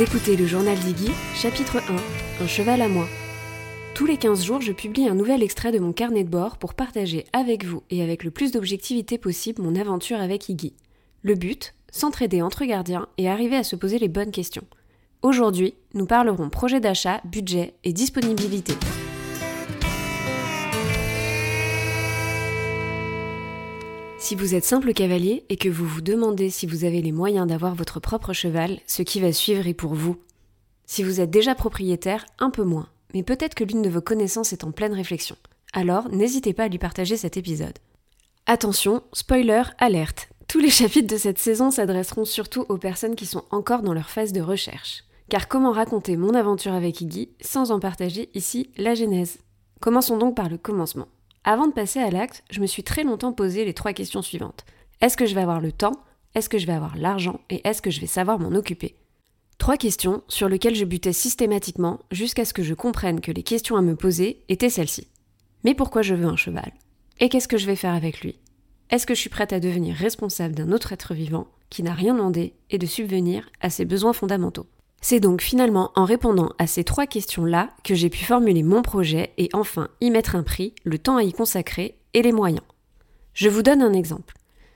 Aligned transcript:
Écoutez 0.00 0.34
le 0.34 0.46
journal 0.46 0.78
d'Iggy, 0.78 1.10
chapitre 1.34 1.76
1, 1.76 2.42
Un 2.42 2.46
cheval 2.46 2.80
à 2.80 2.88
moi. 2.88 3.06
Tous 3.94 4.06
les 4.06 4.16
15 4.16 4.42
jours, 4.42 4.62
je 4.62 4.72
publie 4.72 5.06
un 5.06 5.14
nouvel 5.14 5.42
extrait 5.42 5.72
de 5.72 5.78
mon 5.78 5.92
carnet 5.92 6.24
de 6.24 6.30
bord 6.30 6.56
pour 6.56 6.72
partager 6.72 7.26
avec 7.34 7.66
vous 7.66 7.82
et 7.90 8.02
avec 8.02 8.24
le 8.24 8.30
plus 8.30 8.50
d'objectivité 8.50 9.18
possible 9.18 9.60
mon 9.60 9.76
aventure 9.76 10.18
avec 10.18 10.48
Iggy. 10.48 10.72
Le 11.20 11.34
but, 11.34 11.74
s'entraider 11.92 12.40
entre 12.40 12.64
gardiens 12.64 13.08
et 13.18 13.28
arriver 13.28 13.56
à 13.56 13.62
se 13.62 13.76
poser 13.76 13.98
les 13.98 14.08
bonnes 14.08 14.30
questions. 14.30 14.64
Aujourd'hui, 15.20 15.74
nous 15.92 16.06
parlerons 16.06 16.48
projet 16.48 16.80
d'achat, 16.80 17.20
budget 17.26 17.74
et 17.84 17.92
disponibilité. 17.92 18.72
Si 24.30 24.36
vous 24.36 24.54
êtes 24.54 24.64
simple 24.64 24.92
cavalier 24.92 25.44
et 25.48 25.56
que 25.56 25.68
vous 25.68 25.84
vous 25.84 26.02
demandez 26.02 26.50
si 26.50 26.64
vous 26.64 26.84
avez 26.84 27.02
les 27.02 27.10
moyens 27.10 27.48
d'avoir 27.48 27.74
votre 27.74 27.98
propre 27.98 28.32
cheval, 28.32 28.78
ce 28.86 29.02
qui 29.02 29.18
va 29.18 29.32
suivre 29.32 29.66
est 29.66 29.74
pour 29.74 29.92
vous. 29.92 30.18
Si 30.86 31.02
vous 31.02 31.20
êtes 31.20 31.32
déjà 31.32 31.56
propriétaire, 31.56 32.24
un 32.38 32.50
peu 32.50 32.62
moins, 32.62 32.86
mais 33.12 33.24
peut-être 33.24 33.56
que 33.56 33.64
l'une 33.64 33.82
de 33.82 33.90
vos 33.90 34.00
connaissances 34.00 34.52
est 34.52 34.62
en 34.62 34.70
pleine 34.70 34.92
réflexion. 34.92 35.34
Alors, 35.72 36.08
n'hésitez 36.10 36.52
pas 36.52 36.62
à 36.62 36.68
lui 36.68 36.78
partager 36.78 37.16
cet 37.16 37.36
épisode. 37.36 37.76
Attention, 38.46 39.02
spoiler, 39.12 39.64
alerte. 39.78 40.28
Tous 40.46 40.60
les 40.60 40.70
chapitres 40.70 41.12
de 41.12 41.18
cette 41.18 41.40
saison 41.40 41.72
s'adresseront 41.72 42.24
surtout 42.24 42.66
aux 42.68 42.78
personnes 42.78 43.16
qui 43.16 43.26
sont 43.26 43.42
encore 43.50 43.82
dans 43.82 43.94
leur 43.94 44.10
phase 44.10 44.32
de 44.32 44.40
recherche. 44.40 45.02
Car 45.28 45.48
comment 45.48 45.72
raconter 45.72 46.16
mon 46.16 46.34
aventure 46.34 46.74
avec 46.74 47.00
Iggy 47.00 47.30
sans 47.40 47.72
en 47.72 47.80
partager 47.80 48.30
ici 48.34 48.70
la 48.76 48.94
genèse? 48.94 49.38
Commençons 49.80 50.18
donc 50.18 50.36
par 50.36 50.48
le 50.48 50.56
commencement. 50.56 51.08
Avant 51.44 51.66
de 51.66 51.72
passer 51.72 52.00
à 52.00 52.10
l'acte, 52.10 52.44
je 52.50 52.60
me 52.60 52.66
suis 52.66 52.82
très 52.82 53.02
longtemps 53.02 53.32
posé 53.32 53.64
les 53.64 53.72
trois 53.72 53.94
questions 53.94 54.20
suivantes. 54.20 54.66
Est-ce 55.00 55.16
que 55.16 55.24
je 55.24 55.34
vais 55.34 55.40
avoir 55.40 55.60
le 55.60 55.72
temps? 55.72 56.04
Est-ce 56.34 56.50
que 56.50 56.58
je 56.58 56.66
vais 56.66 56.74
avoir 56.74 56.98
l'argent? 56.98 57.40
Et 57.48 57.66
est-ce 57.66 57.80
que 57.80 57.90
je 57.90 58.00
vais 58.00 58.06
savoir 58.06 58.38
m'en 58.38 58.54
occuper? 58.54 58.96
Trois 59.56 59.78
questions 59.78 60.22
sur 60.28 60.50
lesquelles 60.50 60.74
je 60.74 60.84
butais 60.84 61.14
systématiquement 61.14 61.98
jusqu'à 62.10 62.44
ce 62.44 62.52
que 62.52 62.62
je 62.62 62.74
comprenne 62.74 63.22
que 63.22 63.32
les 63.32 63.42
questions 63.42 63.76
à 63.76 63.82
me 63.82 63.96
poser 63.96 64.44
étaient 64.50 64.68
celles-ci. 64.68 65.08
Mais 65.64 65.74
pourquoi 65.74 66.02
je 66.02 66.14
veux 66.14 66.26
un 66.26 66.36
cheval? 66.36 66.72
Et 67.20 67.30
qu'est-ce 67.30 67.48
que 67.48 67.58
je 67.58 67.66
vais 67.66 67.76
faire 67.76 67.94
avec 67.94 68.20
lui? 68.20 68.38
Est-ce 68.90 69.06
que 69.06 69.14
je 69.14 69.20
suis 69.20 69.30
prête 69.30 69.54
à 69.54 69.60
devenir 69.60 69.96
responsable 69.96 70.54
d'un 70.54 70.72
autre 70.72 70.92
être 70.92 71.14
vivant 71.14 71.48
qui 71.70 71.82
n'a 71.82 71.94
rien 71.94 72.14
demandé 72.14 72.52
et 72.68 72.76
de 72.76 72.86
subvenir 72.86 73.48
à 73.62 73.70
ses 73.70 73.86
besoins 73.86 74.12
fondamentaux? 74.12 74.66
C'est 75.00 75.20
donc 75.20 75.40
finalement 75.40 75.92
en 75.94 76.04
répondant 76.04 76.52
à 76.58 76.66
ces 76.66 76.84
trois 76.84 77.06
questions-là 77.06 77.70
que 77.84 77.94
j'ai 77.94 78.10
pu 78.10 78.24
formuler 78.24 78.62
mon 78.62 78.82
projet 78.82 79.32
et 79.38 79.48
enfin 79.52 79.88
y 80.00 80.10
mettre 80.10 80.36
un 80.36 80.42
prix, 80.42 80.74
le 80.84 80.98
temps 80.98 81.16
à 81.16 81.22
y 81.22 81.32
consacrer 81.32 81.96
et 82.14 82.22
les 82.22 82.32
moyens. 82.32 82.64
Je 83.32 83.48
vous 83.48 83.62
donne 83.62 83.82
un 83.82 83.92
exemple. 83.92 84.34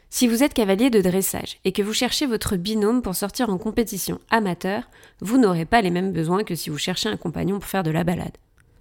Si 0.09 0.29
vous 0.29 0.43
êtes 0.43 0.55
cavalier 0.55 0.91
de 0.91 1.01
dressage 1.01 1.59
et 1.65 1.73
que 1.73 1.83
vous 1.83 1.93
cherchez 1.93 2.25
votre 2.25 2.57
binôme 2.57 3.03
pour 3.03 3.17
sortir 3.17 3.51
en 3.51 3.59
compétition 3.59 4.21
amateur, 4.31 4.85
vous 5.21 5.39
n'aurez 5.39 5.65
pas 5.65 5.83
les 5.83 5.91
mêmes 5.91 6.13
besoins 6.13 6.45
que 6.45 6.55
si 6.55 6.71
vous 6.71 6.79
cherchez 6.79 7.09
un 7.09 7.17
compagnon 7.17 7.59
pour 7.59 7.69
faire 7.69 7.83
de 7.83 7.91
la 7.91 8.05
balade. 8.05 8.39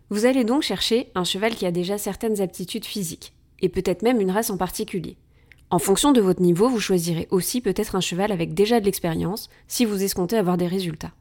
Vous 0.10 0.26
allez 0.26 0.44
donc 0.44 0.62
chercher 0.62 1.10
un 1.16 1.24
cheval 1.24 1.56
qui 1.56 1.66
a 1.66 1.72
déjà 1.72 1.98
certaines 1.98 2.40
aptitudes 2.40 2.86
physiques, 2.86 3.34
et 3.62 3.70
peut-être 3.70 4.04
même 4.04 4.22
une 4.22 4.30
race 4.30 4.52
en 4.52 4.58
particulier. 4.58 5.18
En 5.72 5.80
fonction 5.80 6.12
de 6.12 6.22
votre 6.22 6.42
niveau, 6.42 6.70
vous 6.70 6.80
choisirez 6.80 7.28
aussi 7.32 7.62
peut-être 7.62 7.96
un 7.96 8.02
cheval 8.02 8.32
avec 8.32 8.54
déjà 8.54 8.80
de 8.80 8.86
l'expérience 8.86 9.50
si 9.68 9.86
vous 9.86 10.04
escomptez 10.04 10.38
avoir 10.38 10.58
des 10.58 10.68
résultats. 10.68 11.14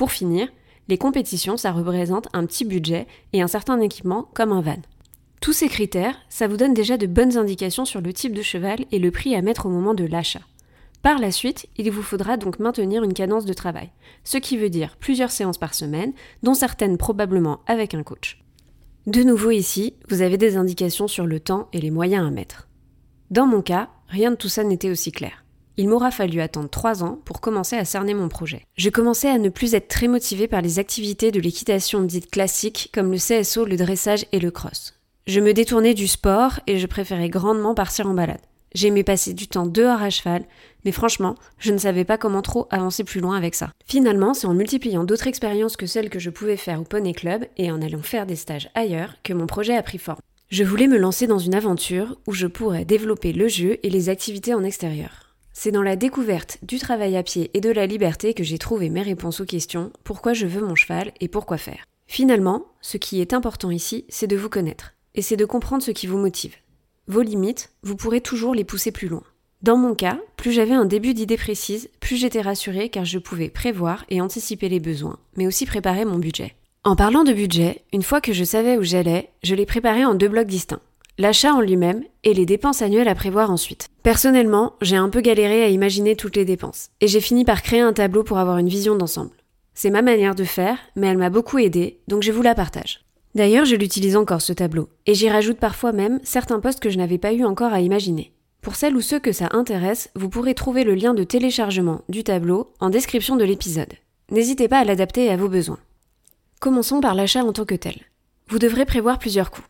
Pour 0.00 0.12
finir, 0.12 0.48
les 0.88 0.96
compétitions, 0.96 1.58
ça 1.58 1.72
représente 1.72 2.28
un 2.32 2.46
petit 2.46 2.64
budget 2.64 3.06
et 3.34 3.42
un 3.42 3.48
certain 3.48 3.78
équipement 3.82 4.30
comme 4.32 4.50
un 4.50 4.62
van. 4.62 4.80
Tous 5.42 5.52
ces 5.52 5.68
critères, 5.68 6.16
ça 6.30 6.48
vous 6.48 6.56
donne 6.56 6.72
déjà 6.72 6.96
de 6.96 7.06
bonnes 7.06 7.36
indications 7.36 7.84
sur 7.84 8.00
le 8.00 8.14
type 8.14 8.32
de 8.32 8.40
cheval 8.40 8.86
et 8.92 8.98
le 8.98 9.10
prix 9.10 9.34
à 9.34 9.42
mettre 9.42 9.66
au 9.66 9.68
moment 9.68 9.92
de 9.92 10.06
l'achat. 10.06 10.40
Par 11.02 11.18
la 11.18 11.30
suite, 11.30 11.68
il 11.76 11.90
vous 11.90 12.00
faudra 12.00 12.38
donc 12.38 12.60
maintenir 12.60 13.04
une 13.04 13.12
cadence 13.12 13.44
de 13.44 13.52
travail, 13.52 13.90
ce 14.24 14.38
qui 14.38 14.56
veut 14.56 14.70
dire 14.70 14.96
plusieurs 14.98 15.30
séances 15.30 15.58
par 15.58 15.74
semaine, 15.74 16.14
dont 16.42 16.54
certaines 16.54 16.96
probablement 16.96 17.60
avec 17.66 17.92
un 17.92 18.02
coach. 18.02 18.42
De 19.06 19.22
nouveau 19.22 19.50
ici, 19.50 19.92
vous 20.08 20.22
avez 20.22 20.38
des 20.38 20.56
indications 20.56 21.08
sur 21.08 21.26
le 21.26 21.40
temps 21.40 21.68
et 21.74 21.78
les 21.82 21.90
moyens 21.90 22.26
à 22.26 22.30
mettre. 22.30 22.68
Dans 23.30 23.46
mon 23.46 23.60
cas, 23.60 23.90
rien 24.08 24.30
de 24.30 24.36
tout 24.36 24.48
ça 24.48 24.64
n'était 24.64 24.88
aussi 24.88 25.12
clair. 25.12 25.44
Il 25.80 25.88
m'aura 25.88 26.10
fallu 26.10 26.42
attendre 26.42 26.68
trois 26.68 27.02
ans 27.02 27.18
pour 27.24 27.40
commencer 27.40 27.74
à 27.74 27.86
cerner 27.86 28.12
mon 28.12 28.28
projet. 28.28 28.66
Je 28.76 28.90
commençais 28.90 29.30
à 29.30 29.38
ne 29.38 29.48
plus 29.48 29.72
être 29.72 29.88
très 29.88 30.08
motivée 30.08 30.46
par 30.46 30.60
les 30.60 30.78
activités 30.78 31.30
de 31.30 31.40
l'équitation 31.40 32.02
dites 32.02 32.30
classiques 32.30 32.90
comme 32.92 33.10
le 33.10 33.16
CSO, 33.16 33.64
le 33.64 33.78
dressage 33.78 34.26
et 34.32 34.40
le 34.40 34.50
cross. 34.50 34.92
Je 35.26 35.40
me 35.40 35.54
détournais 35.54 35.94
du 35.94 36.06
sport 36.06 36.60
et 36.66 36.78
je 36.78 36.86
préférais 36.86 37.30
grandement 37.30 37.74
partir 37.74 38.06
en 38.06 38.12
balade. 38.12 38.42
J'aimais 38.74 39.04
passer 39.04 39.32
du 39.32 39.48
temps 39.48 39.64
dehors 39.64 40.02
à 40.02 40.10
cheval, 40.10 40.44
mais 40.84 40.92
franchement, 40.92 41.34
je 41.58 41.72
ne 41.72 41.78
savais 41.78 42.04
pas 42.04 42.18
comment 42.18 42.42
trop 42.42 42.68
avancer 42.70 43.02
plus 43.02 43.20
loin 43.22 43.38
avec 43.38 43.54
ça. 43.54 43.70
Finalement, 43.86 44.34
c'est 44.34 44.46
en 44.46 44.52
multipliant 44.52 45.04
d'autres 45.04 45.28
expériences 45.28 45.78
que 45.78 45.86
celles 45.86 46.10
que 46.10 46.18
je 46.18 46.28
pouvais 46.28 46.58
faire 46.58 46.82
au 46.82 46.84
Poney 46.84 47.14
Club 47.14 47.46
et 47.56 47.72
en 47.72 47.80
allant 47.80 48.02
faire 48.02 48.26
des 48.26 48.36
stages 48.36 48.68
ailleurs 48.74 49.14
que 49.22 49.32
mon 49.32 49.46
projet 49.46 49.78
a 49.78 49.82
pris 49.82 49.96
forme. 49.96 50.20
Je 50.50 50.62
voulais 50.62 50.88
me 50.88 50.98
lancer 50.98 51.26
dans 51.26 51.38
une 51.38 51.54
aventure 51.54 52.18
où 52.26 52.32
je 52.32 52.48
pourrais 52.48 52.84
développer 52.84 53.32
le 53.32 53.48
jeu 53.48 53.78
et 53.82 53.88
les 53.88 54.10
activités 54.10 54.52
en 54.52 54.62
extérieur. 54.62 55.29
C'est 55.62 55.72
dans 55.72 55.82
la 55.82 55.94
découverte 55.94 56.56
du 56.62 56.78
travail 56.78 57.18
à 57.18 57.22
pied 57.22 57.50
et 57.52 57.60
de 57.60 57.68
la 57.68 57.84
liberté 57.84 58.32
que 58.32 58.42
j'ai 58.42 58.56
trouvé 58.56 58.88
mes 58.88 59.02
réponses 59.02 59.42
aux 59.42 59.44
questions 59.44 59.92
pourquoi 60.04 60.32
je 60.32 60.46
veux 60.46 60.66
mon 60.66 60.74
cheval 60.74 61.12
et 61.20 61.28
pourquoi 61.28 61.58
faire? 61.58 61.84
Finalement, 62.06 62.64
ce 62.80 62.96
qui 62.96 63.20
est 63.20 63.34
important 63.34 63.70
ici, 63.70 64.06
c'est 64.08 64.26
de 64.26 64.38
vous 64.38 64.48
connaître, 64.48 64.94
et 65.14 65.20
c'est 65.20 65.36
de 65.36 65.44
comprendre 65.44 65.82
ce 65.82 65.90
qui 65.90 66.06
vous 66.06 66.16
motive. 66.16 66.54
Vos 67.08 67.20
limites, 67.20 67.72
vous 67.82 67.94
pourrez 67.94 68.22
toujours 68.22 68.54
les 68.54 68.64
pousser 68.64 68.90
plus 68.90 69.08
loin. 69.08 69.22
Dans 69.60 69.76
mon 69.76 69.94
cas, 69.94 70.18
plus 70.38 70.52
j'avais 70.52 70.72
un 70.72 70.86
début 70.86 71.12
d'idée 71.12 71.36
précise, 71.36 71.90
plus 72.00 72.16
j'étais 72.16 72.40
rassurée 72.40 72.88
car 72.88 73.04
je 73.04 73.18
pouvais 73.18 73.50
prévoir 73.50 74.06
et 74.08 74.22
anticiper 74.22 74.70
les 74.70 74.80
besoins, 74.80 75.18
mais 75.36 75.46
aussi 75.46 75.66
préparer 75.66 76.06
mon 76.06 76.16
budget. 76.16 76.54
En 76.84 76.96
parlant 76.96 77.22
de 77.22 77.34
budget, 77.34 77.84
une 77.92 78.02
fois 78.02 78.22
que 78.22 78.32
je 78.32 78.44
savais 78.44 78.78
où 78.78 78.82
j'allais, 78.82 79.28
je 79.42 79.54
l'ai 79.54 79.66
préparé 79.66 80.06
en 80.06 80.14
deux 80.14 80.28
blocs 80.28 80.46
distincts 80.46 80.80
l'achat 81.20 81.54
en 81.54 81.60
lui-même 81.60 82.02
et 82.24 82.34
les 82.34 82.46
dépenses 82.46 82.82
annuelles 82.82 83.08
à 83.08 83.14
prévoir 83.14 83.50
ensuite. 83.50 83.88
Personnellement, 84.02 84.74
j'ai 84.80 84.96
un 84.96 85.10
peu 85.10 85.20
galéré 85.20 85.62
à 85.62 85.68
imaginer 85.68 86.16
toutes 86.16 86.36
les 86.36 86.44
dépenses, 86.44 86.88
et 87.00 87.06
j'ai 87.06 87.20
fini 87.20 87.44
par 87.44 87.62
créer 87.62 87.80
un 87.80 87.92
tableau 87.92 88.24
pour 88.24 88.38
avoir 88.38 88.58
une 88.58 88.68
vision 88.68 88.96
d'ensemble. 88.96 89.36
C'est 89.74 89.90
ma 89.90 90.02
manière 90.02 90.34
de 90.34 90.44
faire, 90.44 90.78
mais 90.96 91.06
elle 91.06 91.18
m'a 91.18 91.30
beaucoup 91.30 91.58
aidé, 91.58 92.00
donc 92.08 92.22
je 92.22 92.32
vous 92.32 92.42
la 92.42 92.54
partage. 92.54 93.04
D'ailleurs, 93.34 93.66
je 93.66 93.76
l'utilise 93.76 94.16
encore 94.16 94.42
ce 94.42 94.52
tableau, 94.52 94.88
et 95.06 95.14
j'y 95.14 95.28
rajoute 95.28 95.58
parfois 95.58 95.92
même 95.92 96.20
certains 96.24 96.58
postes 96.58 96.80
que 96.80 96.90
je 96.90 96.98
n'avais 96.98 97.18
pas 97.18 97.32
eu 97.32 97.44
encore 97.44 97.72
à 97.72 97.80
imaginer. 97.80 98.32
Pour 98.62 98.74
celles 98.74 98.96
ou 98.96 99.00
ceux 99.00 99.20
que 99.20 99.32
ça 99.32 99.48
intéresse, 99.52 100.10
vous 100.14 100.28
pourrez 100.28 100.54
trouver 100.54 100.84
le 100.84 100.94
lien 100.94 101.14
de 101.14 101.24
téléchargement 101.24 102.02
du 102.08 102.24
tableau 102.24 102.72
en 102.80 102.90
description 102.90 103.36
de 103.36 103.44
l'épisode. 103.44 103.92
N'hésitez 104.30 104.68
pas 104.68 104.78
à 104.78 104.84
l'adapter 104.84 105.30
à 105.30 105.36
vos 105.36 105.48
besoins. 105.48 105.78
Commençons 106.60 107.00
par 107.00 107.14
l'achat 107.14 107.44
en 107.44 107.52
tant 107.52 107.64
que 107.64 107.74
tel. 107.74 107.96
Vous 108.48 108.58
devrez 108.58 108.84
prévoir 108.84 109.18
plusieurs 109.18 109.50
coûts. 109.50 109.64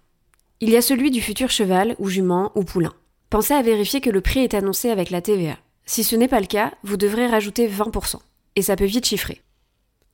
Il 0.62 0.68
y 0.68 0.76
a 0.76 0.82
celui 0.82 1.10
du 1.10 1.22
futur 1.22 1.48
cheval 1.48 1.96
ou 1.98 2.10
jument 2.10 2.52
ou 2.54 2.64
poulain. 2.64 2.92
Pensez 3.30 3.54
à 3.54 3.62
vérifier 3.62 4.02
que 4.02 4.10
le 4.10 4.20
prix 4.20 4.40
est 4.40 4.52
annoncé 4.52 4.90
avec 4.90 5.08
la 5.08 5.22
TVA. 5.22 5.56
Si 5.86 6.04
ce 6.04 6.16
n'est 6.16 6.28
pas 6.28 6.40
le 6.40 6.46
cas, 6.46 6.74
vous 6.82 6.98
devrez 6.98 7.26
rajouter 7.26 7.66
20%, 7.66 8.16
et 8.56 8.62
ça 8.62 8.76
peut 8.76 8.84
vite 8.84 9.06
chiffrer. 9.06 9.40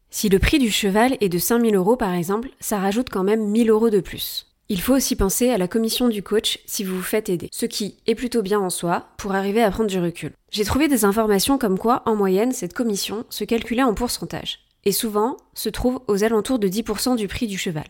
Si 0.08 0.28
le 0.28 0.38
prix 0.38 0.60
du 0.60 0.70
cheval 0.70 1.16
est 1.20 1.28
de 1.28 1.38
5000 1.38 1.74
euros 1.74 1.96
par 1.96 2.14
exemple, 2.14 2.50
ça 2.60 2.78
rajoute 2.78 3.10
quand 3.10 3.24
même 3.24 3.44
1000 3.44 3.70
euros 3.70 3.90
de 3.90 3.98
plus. 3.98 4.46
Il 4.68 4.80
faut 4.80 4.94
aussi 4.94 5.16
penser 5.16 5.50
à 5.50 5.58
la 5.58 5.66
commission 5.66 6.08
du 6.08 6.22
coach 6.22 6.60
si 6.64 6.84
vous 6.84 6.94
vous 6.94 7.02
faites 7.02 7.28
aider, 7.28 7.48
ce 7.50 7.66
qui 7.66 7.96
est 8.06 8.14
plutôt 8.14 8.42
bien 8.42 8.60
en 8.60 8.70
soi 8.70 9.08
pour 9.16 9.34
arriver 9.34 9.64
à 9.64 9.72
prendre 9.72 9.90
du 9.90 9.98
recul. 9.98 10.30
J'ai 10.52 10.64
trouvé 10.64 10.86
des 10.86 11.04
informations 11.04 11.58
comme 11.58 11.76
quoi, 11.76 12.02
en 12.06 12.14
moyenne, 12.14 12.52
cette 12.52 12.72
commission 12.72 13.24
se 13.30 13.42
calculait 13.42 13.82
en 13.82 13.94
pourcentage, 13.94 14.60
et 14.84 14.92
souvent 14.92 15.38
se 15.54 15.70
trouve 15.70 16.00
aux 16.06 16.22
alentours 16.22 16.60
de 16.60 16.68
10% 16.68 17.16
du 17.16 17.26
prix 17.26 17.48
du 17.48 17.58
cheval. 17.58 17.86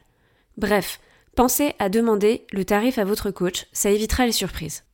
Bref, 0.57 1.01
Pensez 1.37 1.75
à 1.79 1.91
demander 1.91 2.47
le 2.51 2.65
tarif 2.65 2.97
à 2.97 3.05
votre 3.05 3.31
coach, 3.31 3.67
ça 3.71 3.91
évitera 3.91 4.25
les 4.25 4.33
surprises. 4.33 4.85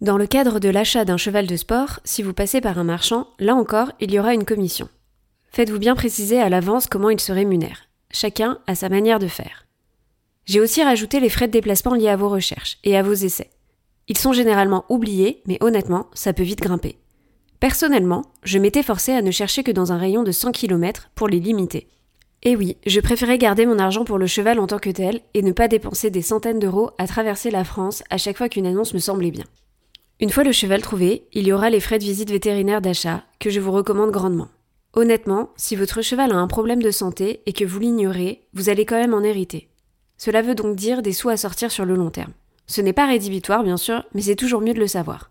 Dans 0.00 0.16
le 0.16 0.28
cadre 0.28 0.60
de 0.60 0.68
l'achat 0.68 1.04
d'un 1.04 1.16
cheval 1.16 1.48
de 1.48 1.56
sport, 1.56 1.98
si 2.04 2.22
vous 2.22 2.32
passez 2.32 2.60
par 2.60 2.78
un 2.78 2.84
marchand, 2.84 3.26
là 3.40 3.56
encore, 3.56 3.90
il 3.98 4.12
y 4.12 4.20
aura 4.20 4.32
une 4.32 4.44
commission. 4.44 4.88
Faites-vous 5.50 5.80
bien 5.80 5.96
préciser 5.96 6.40
à 6.40 6.48
l'avance 6.48 6.86
comment 6.86 7.10
il 7.10 7.18
se 7.18 7.32
rémunère. 7.32 7.88
Chacun 8.12 8.60
a 8.68 8.76
sa 8.76 8.88
manière 8.88 9.18
de 9.18 9.26
faire. 9.26 9.66
J'ai 10.46 10.60
aussi 10.60 10.80
rajouté 10.84 11.18
les 11.18 11.28
frais 11.28 11.48
de 11.48 11.52
déplacement 11.52 11.94
liés 11.94 12.08
à 12.08 12.16
vos 12.16 12.28
recherches 12.28 12.78
et 12.84 12.96
à 12.96 13.02
vos 13.02 13.12
essais. 13.12 13.50
Ils 14.06 14.16
sont 14.16 14.32
généralement 14.32 14.84
oubliés, 14.90 15.42
mais 15.46 15.58
honnêtement, 15.60 16.06
ça 16.14 16.32
peut 16.32 16.44
vite 16.44 16.60
grimper. 16.60 16.98
Personnellement, 17.58 18.26
je 18.44 18.60
m'étais 18.60 18.84
forcé 18.84 19.10
à 19.10 19.22
ne 19.22 19.32
chercher 19.32 19.64
que 19.64 19.72
dans 19.72 19.90
un 19.90 19.98
rayon 19.98 20.22
de 20.22 20.30
100 20.30 20.52
km 20.52 21.10
pour 21.16 21.26
les 21.26 21.40
limiter. 21.40 21.88
Et 22.42 22.52
eh 22.52 22.56
oui, 22.56 22.78
je 22.86 23.00
préférais 23.00 23.36
garder 23.36 23.66
mon 23.66 23.78
argent 23.78 24.04
pour 24.04 24.16
le 24.16 24.26
cheval 24.26 24.60
en 24.60 24.66
tant 24.66 24.78
que 24.78 24.88
tel 24.88 25.20
et 25.34 25.42
ne 25.42 25.52
pas 25.52 25.68
dépenser 25.68 26.08
des 26.08 26.22
centaines 26.22 26.58
d'euros 26.58 26.90
à 26.96 27.06
traverser 27.06 27.50
la 27.50 27.64
France 27.64 28.02
à 28.08 28.16
chaque 28.16 28.38
fois 28.38 28.48
qu'une 28.48 28.66
annonce 28.66 28.94
me 28.94 28.98
semblait 28.98 29.30
bien. 29.30 29.44
Une 30.20 30.30
fois 30.30 30.42
le 30.42 30.52
cheval 30.52 30.80
trouvé, 30.80 31.26
il 31.34 31.46
y 31.46 31.52
aura 31.52 31.68
les 31.68 31.80
frais 31.80 31.98
de 31.98 32.04
visite 32.04 32.30
vétérinaire 32.30 32.80
d'achat 32.80 33.24
que 33.40 33.50
je 33.50 33.60
vous 33.60 33.72
recommande 33.72 34.10
grandement. 34.10 34.48
Honnêtement, 34.94 35.50
si 35.56 35.76
votre 35.76 36.00
cheval 36.00 36.32
a 36.32 36.36
un 36.36 36.46
problème 36.46 36.82
de 36.82 36.90
santé 36.90 37.42
et 37.44 37.52
que 37.52 37.66
vous 37.66 37.78
l'ignorez, 37.78 38.40
vous 38.54 38.70
allez 38.70 38.86
quand 38.86 38.96
même 38.96 39.14
en 39.14 39.22
hériter. 39.22 39.68
Cela 40.16 40.40
veut 40.40 40.54
donc 40.54 40.76
dire 40.76 41.02
des 41.02 41.12
sous 41.12 41.28
à 41.28 41.36
sortir 41.36 41.70
sur 41.70 41.84
le 41.84 41.94
long 41.94 42.10
terme. 42.10 42.32
Ce 42.66 42.80
n'est 42.80 42.94
pas 42.94 43.06
rédhibitoire, 43.06 43.64
bien 43.64 43.76
sûr, 43.76 44.04
mais 44.14 44.22
c'est 44.22 44.36
toujours 44.36 44.62
mieux 44.62 44.74
de 44.74 44.80
le 44.80 44.86
savoir. 44.86 45.30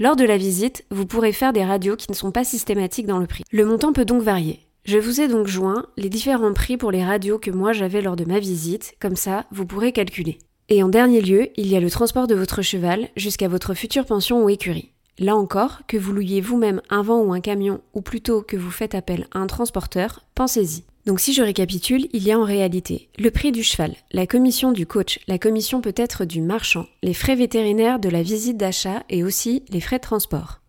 Lors 0.00 0.16
de 0.16 0.24
la 0.24 0.36
visite, 0.36 0.84
vous 0.90 1.06
pourrez 1.06 1.32
faire 1.32 1.52
des 1.52 1.64
radios 1.64 1.96
qui 1.96 2.10
ne 2.10 2.16
sont 2.16 2.32
pas 2.32 2.44
systématiques 2.44 3.06
dans 3.06 3.18
le 3.18 3.26
prix. 3.26 3.44
Le 3.52 3.64
montant 3.64 3.92
peut 3.92 4.04
donc 4.04 4.22
varier. 4.22 4.67
Je 4.88 4.96
vous 4.96 5.20
ai 5.20 5.28
donc 5.28 5.48
joint 5.48 5.84
les 5.98 6.08
différents 6.08 6.54
prix 6.54 6.78
pour 6.78 6.90
les 6.90 7.04
radios 7.04 7.38
que 7.38 7.50
moi 7.50 7.74
j'avais 7.74 8.00
lors 8.00 8.16
de 8.16 8.24
ma 8.24 8.38
visite, 8.38 8.94
comme 9.00 9.16
ça 9.16 9.44
vous 9.50 9.66
pourrez 9.66 9.92
calculer. 9.92 10.38
Et 10.70 10.82
en 10.82 10.88
dernier 10.88 11.20
lieu, 11.20 11.50
il 11.58 11.66
y 11.66 11.76
a 11.76 11.80
le 11.80 11.90
transport 11.90 12.26
de 12.26 12.34
votre 12.34 12.62
cheval 12.62 13.10
jusqu'à 13.14 13.48
votre 13.48 13.74
future 13.74 14.06
pension 14.06 14.42
ou 14.42 14.48
écurie. 14.48 14.94
Là 15.18 15.36
encore, 15.36 15.82
que 15.88 15.98
vous 15.98 16.14
louiez 16.14 16.40
vous-même 16.40 16.80
un 16.88 17.02
vent 17.02 17.20
ou 17.20 17.34
un 17.34 17.40
camion, 17.40 17.82
ou 17.92 18.00
plutôt 18.00 18.40
que 18.40 18.56
vous 18.56 18.70
faites 18.70 18.94
appel 18.94 19.26
à 19.32 19.40
un 19.40 19.46
transporteur, 19.46 20.24
pensez-y. 20.34 20.84
Donc 21.04 21.20
si 21.20 21.34
je 21.34 21.42
récapitule, 21.42 22.08
il 22.14 22.22
y 22.22 22.32
a 22.32 22.38
en 22.38 22.44
réalité 22.44 23.10
le 23.18 23.30
prix 23.30 23.52
du 23.52 23.62
cheval, 23.62 23.94
la 24.12 24.26
commission 24.26 24.72
du 24.72 24.86
coach, 24.86 25.18
la 25.28 25.38
commission 25.38 25.82
peut-être 25.82 26.24
du 26.24 26.40
marchand, 26.40 26.86
les 27.02 27.12
frais 27.12 27.36
vétérinaires 27.36 27.98
de 27.98 28.08
la 28.08 28.22
visite 28.22 28.56
d'achat 28.56 29.02
et 29.10 29.22
aussi 29.22 29.64
les 29.68 29.82
frais 29.82 29.98
de 29.98 30.04
transport. 30.04 30.62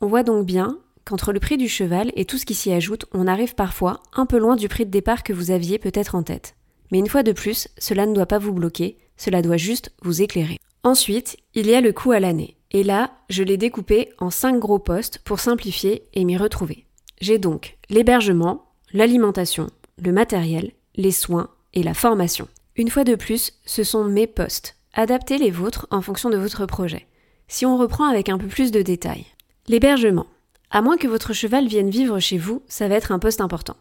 On 0.00 0.06
voit 0.06 0.22
donc 0.22 0.46
bien 0.46 0.78
qu'entre 1.04 1.32
le 1.32 1.40
prix 1.40 1.56
du 1.56 1.68
cheval 1.68 2.12
et 2.14 2.24
tout 2.24 2.38
ce 2.38 2.46
qui 2.46 2.54
s'y 2.54 2.72
ajoute, 2.72 3.06
on 3.12 3.26
arrive 3.26 3.54
parfois 3.54 4.02
un 4.12 4.26
peu 4.26 4.38
loin 4.38 4.56
du 4.56 4.68
prix 4.68 4.86
de 4.86 4.90
départ 4.90 5.22
que 5.22 5.32
vous 5.32 5.50
aviez 5.50 5.78
peut-être 5.78 6.14
en 6.14 6.22
tête. 6.22 6.54
Mais 6.90 6.98
une 6.98 7.08
fois 7.08 7.22
de 7.22 7.32
plus, 7.32 7.68
cela 7.78 8.06
ne 8.06 8.14
doit 8.14 8.26
pas 8.26 8.38
vous 8.38 8.52
bloquer, 8.52 8.98
cela 9.16 9.42
doit 9.42 9.56
juste 9.56 9.92
vous 10.02 10.22
éclairer. 10.22 10.58
Ensuite, 10.82 11.36
il 11.54 11.66
y 11.66 11.74
a 11.74 11.80
le 11.80 11.92
coût 11.92 12.12
à 12.12 12.20
l'année. 12.20 12.56
Et 12.70 12.84
là, 12.84 13.12
je 13.28 13.42
l'ai 13.42 13.56
découpé 13.56 14.10
en 14.18 14.30
5 14.30 14.58
gros 14.58 14.78
postes 14.78 15.18
pour 15.18 15.40
simplifier 15.40 16.04
et 16.14 16.24
m'y 16.24 16.36
retrouver. 16.36 16.86
J'ai 17.20 17.38
donc 17.38 17.76
l'hébergement, 17.90 18.72
l'alimentation, 18.92 19.68
le 20.02 20.12
matériel, 20.12 20.72
les 20.96 21.10
soins 21.10 21.50
et 21.74 21.82
la 21.82 21.94
formation. 21.94 22.48
Une 22.76 22.88
fois 22.88 23.04
de 23.04 23.14
plus, 23.14 23.52
ce 23.66 23.84
sont 23.84 24.04
mes 24.04 24.26
postes. 24.26 24.76
Adaptez 24.94 25.38
les 25.38 25.50
vôtres 25.50 25.86
en 25.90 26.00
fonction 26.00 26.30
de 26.30 26.38
votre 26.38 26.64
projet. 26.66 27.06
Si 27.48 27.66
on 27.66 27.76
reprend 27.76 28.06
avec 28.06 28.28
un 28.28 28.38
peu 28.38 28.46
plus 28.46 28.70
de 28.70 28.82
détails. 28.82 29.26
L'hébergement. 29.68 30.26
À 30.72 30.82
moins 30.82 30.96
que 30.96 31.08
votre 31.08 31.32
cheval 31.32 31.66
vienne 31.66 31.90
vivre 31.90 32.20
chez 32.20 32.38
vous, 32.38 32.62
ça 32.68 32.86
va 32.86 32.94
être 32.94 33.10
un 33.10 33.18
poste 33.18 33.40
important. 33.40 33.74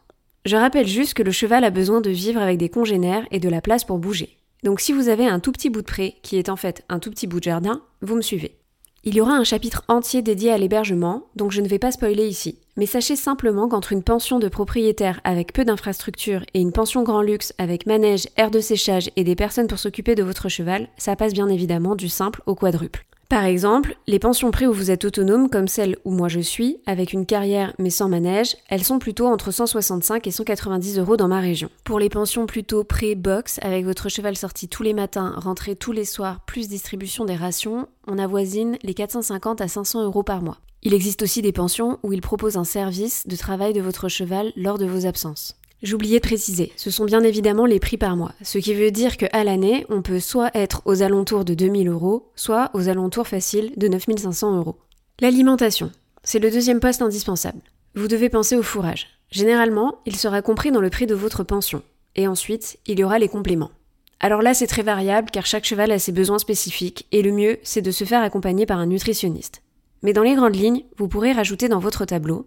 Je 0.46 0.56
rappelle 0.56 0.88
juste 0.88 1.14
que 1.14 1.22
le 1.22 1.30
cheval 1.30 1.64
a 1.64 1.70
besoin 1.70 2.02
de 2.02 2.10
vivre 2.10 2.42
avec 2.42 2.58
des 2.58 2.70
congénères 2.70 3.28
et 3.30 3.40
de 3.40 3.48
la 3.48 3.62
place 3.62 3.84
pour 3.84 4.00
bouger. 4.00 4.38
Donc 4.64 4.80
si 4.80 4.92
vous 4.92 5.08
avez 5.08 5.28
un 5.28 5.40
tout 5.40 5.52
petit 5.52 5.70
bout 5.70 5.82
de 5.82 5.86
pré, 5.86 6.16
qui 6.24 6.38
est 6.38 6.50
en 6.50 6.56
fait 6.56 6.84
un 6.90 6.98
tout 6.98 7.12
petit 7.12 7.28
bout 7.28 7.38
de 7.38 7.44
jardin, 7.44 7.84
vous 8.02 8.16
me 8.16 8.24
suivez. 8.24 8.56
Il 9.04 9.14
y 9.14 9.22
aura 9.22 9.34
un 9.34 9.44
chapitre 9.44 9.84
entier 9.88 10.24
dédié 10.24 10.52
à 10.52 10.58
l'hébergement, 10.58 11.28
donc 11.36 11.52
je 11.52 11.62
ne 11.62 11.68
vais 11.68 11.78
pas 11.78 11.92
spoiler 11.92 12.28
ici. 12.28 12.58
Mais 12.76 12.88
sachez 12.88 13.16
simplement 13.16 13.70
qu'entre 13.70 13.94
une 13.94 14.04
pension 14.04 14.40
de 14.40 14.48
propriétaire 14.48 15.22
avec 15.24 15.54
peu 15.54 15.64
d'infrastructures 15.64 16.44
et 16.56 16.60
une 16.60 16.72
pension 16.72 17.04
grand 17.04 17.22
luxe 17.22 17.54
avec 17.60 17.86
manège, 17.86 18.28
air 18.36 18.50
de 18.50 18.62
séchage 18.62 19.12
et 19.16 19.24
des 19.24 19.36
personnes 19.36 19.68
pour 19.68 19.78
s'occuper 19.78 20.16
de 20.16 20.24
votre 20.24 20.50
cheval, 20.50 20.90
ça 20.98 21.16
passe 21.16 21.34
bien 21.34 21.50
évidemment 21.50 21.96
du 21.96 22.10
simple 22.10 22.42
au 22.48 22.56
quadruple. 22.56 23.06
Par 23.30 23.46
exemple, 23.46 23.96
les 24.08 24.18
pensions 24.18 24.50
pré 24.50 24.66
où 24.66 24.74
vous 24.74 24.90
êtes 24.90 25.06
autonome, 25.06 25.52
comme 25.52 25.68
celle 25.68 25.98
où 26.04 26.10
moi 26.10 26.30
je 26.30 26.40
suis, 26.40 26.80
avec 26.88 27.14
une 27.14 27.28
carrière 27.28 27.76
mais 27.78 27.92
sans 27.92 28.10
manège, 28.10 28.58
elles 28.70 28.84
sont 28.84 28.98
plutôt 28.98 29.28
entre 29.28 29.52
165 29.52 30.26
et 30.26 30.32
190 30.32 30.98
euros 30.98 31.16
dans 31.16 31.28
ma 31.28 31.40
région. 31.40 31.70
Pour 31.84 32.00
les 32.00 32.10
pensions 32.10 32.48
plutôt 32.48 32.84
pré-box, 32.84 33.60
avec 33.62 33.86
votre 33.86 34.10
cheval 34.10 34.36
sorti 34.36 34.68
tous 34.68 34.82
les 34.82 34.96
matins, 34.96 35.36
rentré 35.38 35.76
tous 35.76 35.92
les 35.92 36.06
soirs, 36.06 36.44
plus 36.48 36.68
distribution 36.70 37.24
des 37.24 37.36
rations, 37.36 37.88
on 38.08 38.18
avoisine 38.18 38.80
les 38.82 38.96
450 38.96 39.62
à 39.62 39.68
500 39.68 40.06
euros 40.06 40.24
par 40.24 40.42
mois. 40.42 40.58
Il 40.82 40.96
existe 40.96 41.22
aussi 41.22 41.44
des 41.44 41.52
pensions 41.52 42.00
où 42.02 42.14
ils 42.14 42.22
proposent 42.22 42.58
un 42.58 42.64
service 42.64 43.28
de 43.28 43.36
travail 43.36 43.74
de 43.74 43.82
votre 43.82 44.10
cheval 44.10 44.52
lors 44.56 44.80
de 44.80 44.88
vos 44.88 45.06
absences. 45.06 45.59
J'oubliais 45.82 46.20
de 46.20 46.28
préciser, 46.28 46.74
ce 46.76 46.92
sont 46.92 47.06
bien 47.06 47.24
évidemment 47.24 47.66
les 47.66 47.80
prix 47.80 47.96
par 47.96 48.18
mois, 48.18 48.34
ce 48.44 48.58
qui 48.58 48.74
veut 48.74 48.92
dire 48.92 49.16
qu'à 49.16 49.46
l'année, 49.46 49.86
on 49.88 50.02
peut 50.02 50.20
soit 50.20 50.52
être 50.54 50.82
aux 50.84 51.02
alentours 51.04 51.46
de 51.46 51.54
2000 51.54 51.88
euros, 51.88 52.32
soit 52.36 52.70
aux 52.74 52.90
alentours 52.90 53.28
faciles 53.28 53.72
de 53.78 53.88
9500 53.88 54.58
euros. 54.58 54.76
L'alimentation, 55.22 55.90
c'est 56.22 56.40
le 56.40 56.52
deuxième 56.52 56.82
poste 56.82 57.02
indispensable. 57.02 57.62
Vous 57.96 58.10
devez 58.10 58.28
penser 58.28 58.58
au 58.58 58.62
fourrage. 58.62 59.08
Généralement, 59.32 60.00
il 60.06 60.18
sera 60.18 60.42
compris 60.42 60.72
dans 60.72 60.82
le 60.82 60.90
prix 60.90 61.08
de 61.08 61.16
votre 61.16 61.46
pension. 61.46 61.82
Et 62.18 62.28
ensuite, 62.28 62.78
il 62.86 63.00
y 63.00 63.04
aura 63.06 63.18
les 63.18 63.30
compléments. 63.30 63.72
Alors 64.20 64.42
là, 64.42 64.54
c'est 64.54 64.68
très 64.68 64.82
variable 64.82 65.32
car 65.32 65.46
chaque 65.46 65.66
cheval 65.66 65.92
a 65.92 66.00
ses 66.00 66.12
besoins 66.12 66.40
spécifiques 66.40 67.08
et 67.14 67.22
le 67.22 67.32
mieux, 67.32 67.58
c'est 67.64 67.82
de 67.82 67.92
se 67.92 68.04
faire 68.04 68.22
accompagner 68.22 68.66
par 68.66 68.80
un 68.80 68.88
nutritionniste. 68.88 69.62
Mais 70.04 70.12
dans 70.12 70.24
les 70.24 70.36
grandes 70.36 70.58
lignes, 70.58 70.84
vous 70.98 71.08
pourrez 71.08 71.32
rajouter 71.32 71.70
dans 71.70 71.80
votre 71.80 72.04
tableau 72.04 72.46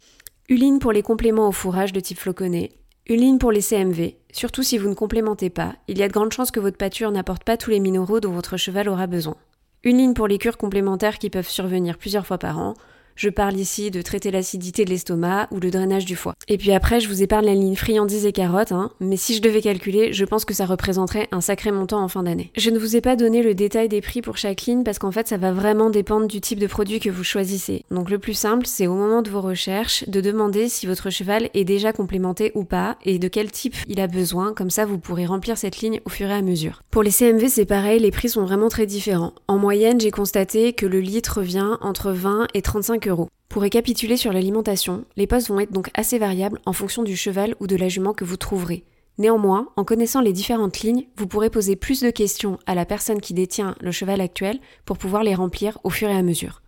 une 0.51 0.59
ligne 0.59 0.79
pour 0.81 0.93
les 0.93 1.03
compléments 1.03 1.49
au 1.49 1.53
fourrage 1.53 1.95
de 1.95 2.01
type 2.01 2.19
floconné, 2.19 2.73
une 3.09 3.21
ligne 3.21 3.39
pour 3.39 3.51
les 3.51 3.63
CMV, 3.63 4.15
surtout 4.33 4.63
si 4.63 4.79
vous 4.79 4.89
ne 4.89 4.95
complémentez 4.95 5.51
pas, 5.51 5.75
il 5.89 5.99
y 5.99 6.05
a 6.05 6.09
de 6.09 6.13
grandes 6.13 6.33
chances 6.33 6.53
que 6.53 6.61
votre 6.61 6.77
pâture 6.77 7.11
n'apporte 7.11 7.43
pas 7.43 7.57
tous 7.57 7.71
les 7.71 7.81
minéraux 7.81 8.21
dont 8.21 8.31
votre 8.31 8.57
cheval 8.57 8.89
aura 8.89 9.09
besoin. 9.09 9.37
Une 9.83 9.99
ligne 9.99 10.15
pour 10.15 10.29
les 10.29 10.39
cures 10.39 10.57
complémentaires 10.57 11.19
qui 11.19 11.29
peuvent 11.29 11.49
survenir 11.49 11.99
plusieurs 11.99 12.27
fois 12.27 12.39
par 12.39 12.61
an, 12.61 12.75
je 13.17 13.29
parle 13.29 13.57
ici 13.57 13.91
de 13.91 14.03
traiter 14.03 14.31
l'acidité 14.31 14.85
de 14.85 14.91
l'estomac 14.91 15.49
ou 15.51 15.61
le 15.61 15.71
drainage 15.71 16.05
du 16.05 16.17
foie. 16.17 16.35
Et 16.49 16.59
puis 16.59 16.73
après, 16.73 17.01
je 17.01 17.09
vous 17.09 17.23
épargne 17.23 17.47
la 17.47 17.55
ligne 17.55 17.77
friandises 17.77 18.27
et 18.27 18.33
carottes, 18.33 18.73
hein, 18.73 18.91
mais 19.01 19.17
si 19.17 19.35
je 19.35 19.43
devais 19.43 19.61
calculer, 19.61 20.13
je 20.13 20.25
pense 20.25 20.45
que 20.45 20.55
ça 20.55 20.67
représenterait 20.67 21.29
un 21.33 21.41
sacré 21.41 21.73
montant 21.73 22.03
en 22.03 22.09
fin 22.09 22.23
d'année. 22.23 22.51
Je 22.57 22.71
ne 22.71 22.79
vous 22.79 22.97
ai 22.97 23.01
pas 23.01 23.17
donné 23.17 23.43
le 23.43 23.55
détail 23.55 23.89
des 23.89 24.01
prix 24.01 24.23
pour 24.23 24.37
chaque 24.37 24.63
ligne 24.63 24.85
parce 24.85 24.99
qu'en 24.99 25.13
fait, 25.13 25.29
ça 25.29 25.37
va 25.37 25.53
vraiment 25.53 25.91
dépendre 25.91 26.27
du 26.27 26.41
type 26.41 26.59
de 26.59 26.67
produit 26.67 27.01
que 27.01 27.11
vous 27.11 27.25
choisissez. 27.25 27.85
Donc 27.91 28.11
le 28.11 28.19
plus 28.19 28.35
simple, 28.35 28.67
c'est 28.67 28.87
au 28.87 28.95
moment 28.95 29.23
de 29.23 29.31
vos 29.31 29.41
recherches 29.41 30.09
de 30.09 30.21
demander 30.21 30.69
si 30.69 30.87
votre 30.87 31.11
cheval 31.11 31.51
est 31.55 31.65
déjà 31.65 31.93
complémenté 31.93 32.53
ou 32.55 32.65
pas 32.65 32.97
et 33.05 33.19
de 33.19 33.29
quel 33.29 33.51
type 33.51 33.77
il 33.89 34.01
a 34.01 34.07
besoin, 34.07 34.55
comme 34.55 34.71
ça 34.71 34.85
vous 34.85 34.99
pourrez 34.99 35.27
remplir 35.27 35.59
cette 35.59 35.79
ligne 35.79 36.01
au 36.05 36.11
fur 36.11 36.29
et 36.29 36.35
à 36.35 36.43
mesure. 36.43 36.83
Pour 36.91 37.03
les 37.03 37.11
CMV, 37.11 37.49
c'est 37.49 37.65
pareil, 37.65 38.01
les 38.01 38.11
prix 38.11 38.31
sont 38.31 38.45
vraiment 38.45 38.69
très 38.69 38.87
différents. 38.87 39.33
En 39.49 39.59
moyenne, 39.59 40.01
j'ai 40.01 40.11
constaté 40.11 40.73
que 40.73 40.87
le 40.87 41.01
litre 41.01 41.39
revient 41.39 41.77
entre 41.81 42.13
20 42.13 42.49
et 42.55 42.63
35 42.63 43.02
Pour 43.49 43.63
récapituler 43.63 44.17
sur 44.17 44.33
l'alimentation, 44.33 45.05
les 45.17 45.27
postes 45.27 45.49
vont 45.49 45.61
être 45.61 45.73
donc 45.73 45.91
assez 45.95 46.19
variables 46.19 46.61
en 46.65 46.73
fonction 46.73 47.03
du 47.03 47.17
cheval 47.17 47.55
ou 47.61 47.67
de 47.67 47.77
la 47.77 47.89
jument 47.89 48.15
que 48.15 48.25
vous 48.25 48.37
trouverez. 48.37 48.85
Néanmoins, 49.19 49.69
en 49.77 49.85
connaissant 49.85 50.21
les 50.21 50.33
différentes 50.33 50.81
lignes, 50.81 51.07
vous 51.17 51.27
pourrez 51.27 51.51
poser 51.51 51.77
plus 51.77 52.01
de 52.01 52.11
questions 52.11 52.59
à 52.67 52.75
la 52.75 52.87
personne 52.87 53.21
qui 53.21 53.35
détient 53.35 53.75
le 53.81 53.93
cheval 53.93 54.21
actuel 54.21 54.59
pour 54.85 54.97
pouvoir 54.97 55.23
les 55.23 55.35
remplir 55.35 55.79
au 55.85 55.91
fur 55.91 56.09
et 56.09 56.17
à 56.17 56.23
mesure. 56.23 56.63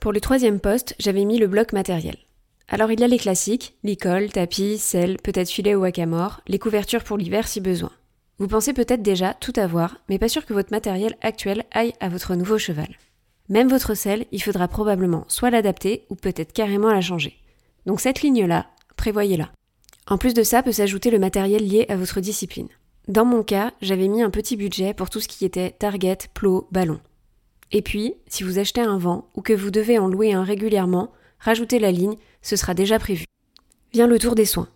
Pour 0.00 0.12
le 0.12 0.20
troisième 0.20 0.60
poste, 0.60 0.94
j'avais 0.98 1.24
mis 1.24 1.38
le 1.38 1.46
bloc 1.46 1.72
matériel. 1.72 2.16
Alors 2.68 2.90
il 2.90 3.00
y 3.00 3.04
a 3.04 3.08
les 3.08 3.18
classiques, 3.18 3.76
licol, 3.84 4.30
tapis, 4.30 4.78
selle, 4.78 5.18
peut-être 5.22 5.50
filet 5.50 5.74
ou 5.74 5.84
hackamore, 5.84 6.40
les 6.46 6.58
couvertures 6.58 7.04
pour 7.04 7.18
l'hiver 7.18 7.46
si 7.46 7.60
besoin. 7.60 7.90
Vous 8.38 8.48
pensez 8.48 8.72
peut-être 8.72 9.02
déjà 9.02 9.34
tout 9.34 9.52
avoir, 9.56 9.98
mais 10.08 10.18
pas 10.18 10.28
sûr 10.28 10.46
que 10.46 10.54
votre 10.54 10.72
matériel 10.72 11.16
actuel 11.20 11.64
aille 11.70 11.92
à 12.00 12.08
votre 12.08 12.34
nouveau 12.34 12.58
cheval. 12.58 12.88
Même 13.48 13.68
votre 13.68 13.94
selle, 13.94 14.26
il 14.32 14.42
faudra 14.42 14.68
probablement 14.68 15.24
soit 15.28 15.50
l'adapter 15.50 16.06
ou 16.08 16.14
peut-être 16.14 16.52
carrément 16.52 16.90
la 16.90 17.02
changer. 17.02 17.36
Donc 17.84 18.00
cette 18.00 18.22
ligne-là, 18.22 18.66
prévoyez-la. 18.96 19.50
En 20.06 20.18
plus 20.18 20.34
de 20.34 20.42
ça 20.42 20.62
peut 20.62 20.72
s'ajouter 20.72 21.10
le 21.10 21.18
matériel 21.18 21.66
lié 21.66 21.86
à 21.88 21.96
votre 21.96 22.20
discipline. 22.20 22.68
Dans 23.06 23.26
mon 23.26 23.42
cas, 23.42 23.72
j'avais 23.82 24.08
mis 24.08 24.22
un 24.22 24.30
petit 24.30 24.56
budget 24.56 24.94
pour 24.94 25.10
tout 25.10 25.20
ce 25.20 25.28
qui 25.28 25.44
était 25.44 25.72
target, 25.72 26.18
plot, 26.32 26.68
ballon. 26.72 27.00
Et 27.70 27.82
puis, 27.82 28.14
si 28.26 28.44
vous 28.44 28.58
achetez 28.58 28.80
un 28.80 28.96
vent 28.96 29.28
ou 29.34 29.42
que 29.42 29.52
vous 29.52 29.70
devez 29.70 29.98
en 29.98 30.08
louer 30.08 30.32
un 30.32 30.44
régulièrement, 30.44 31.12
rajoutez 31.38 31.78
la 31.78 31.92
ligne, 31.92 32.16
ce 32.40 32.56
sera 32.56 32.72
déjà 32.72 32.98
prévu. 32.98 33.24
Vient 33.92 34.06
le 34.06 34.18
tour 34.18 34.34
des 34.34 34.46
soins. 34.46 34.68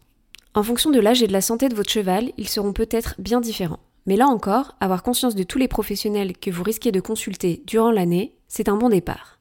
En 0.54 0.62
fonction 0.62 0.90
de 0.90 1.00
l'âge 1.00 1.22
et 1.22 1.26
de 1.26 1.32
la 1.32 1.40
santé 1.40 1.68
de 1.68 1.74
votre 1.74 1.90
cheval, 1.90 2.32
ils 2.36 2.48
seront 2.48 2.72
peut-être 2.72 3.14
bien 3.18 3.40
différents. 3.40 3.80
Mais 4.08 4.16
là 4.16 4.26
encore, 4.26 4.74
avoir 4.80 5.02
conscience 5.02 5.34
de 5.34 5.42
tous 5.42 5.58
les 5.58 5.68
professionnels 5.68 6.34
que 6.38 6.50
vous 6.50 6.62
risquez 6.62 6.92
de 6.92 6.98
consulter 6.98 7.62
durant 7.66 7.90
l'année, 7.90 8.34
c'est 8.48 8.70
un 8.70 8.78
bon 8.78 8.88
départ. 8.88 9.38